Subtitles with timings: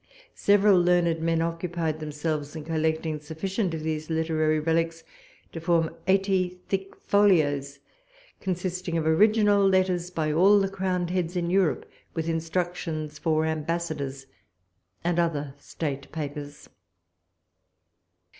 [0.33, 5.03] Several learned men occupied themselves in collecting sufficient of these literary relics
[5.51, 7.77] to form eighty thick folios,
[8.39, 14.25] consisting of original letters by all the crowned heads in Europe, with instructions for ambassadors,
[15.03, 16.67] and other state papers.